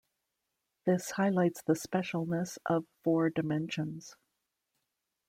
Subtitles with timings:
[0.83, 4.15] This highlights the specialness of four dimensions.